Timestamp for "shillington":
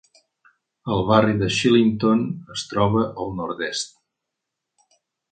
1.57-2.23